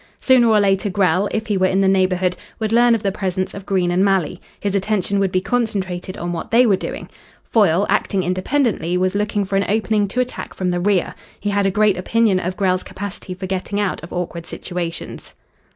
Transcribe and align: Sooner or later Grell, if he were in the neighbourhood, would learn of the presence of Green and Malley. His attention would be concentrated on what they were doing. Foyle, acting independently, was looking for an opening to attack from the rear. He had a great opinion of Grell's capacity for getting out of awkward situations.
Sooner 0.19 0.47
or 0.47 0.59
later 0.59 0.89
Grell, 0.89 1.29
if 1.31 1.45
he 1.45 1.57
were 1.57 1.67
in 1.67 1.81
the 1.81 1.87
neighbourhood, 1.87 2.35
would 2.57 2.71
learn 2.71 2.95
of 2.95 3.03
the 3.03 3.11
presence 3.11 3.53
of 3.53 3.67
Green 3.67 3.91
and 3.91 4.03
Malley. 4.03 4.41
His 4.59 4.73
attention 4.73 5.19
would 5.19 5.31
be 5.31 5.41
concentrated 5.41 6.17
on 6.17 6.33
what 6.33 6.49
they 6.49 6.65
were 6.65 6.75
doing. 6.75 7.07
Foyle, 7.43 7.85
acting 7.87 8.23
independently, 8.23 8.97
was 8.97 9.13
looking 9.13 9.45
for 9.45 9.57
an 9.57 9.65
opening 9.69 10.07
to 10.07 10.19
attack 10.19 10.55
from 10.55 10.71
the 10.71 10.79
rear. 10.79 11.13
He 11.39 11.51
had 11.51 11.67
a 11.67 11.69
great 11.69 11.97
opinion 11.99 12.39
of 12.39 12.57
Grell's 12.57 12.81
capacity 12.81 13.35
for 13.35 13.45
getting 13.45 13.79
out 13.79 14.01
of 14.03 14.11
awkward 14.11 14.47
situations. 14.47 15.35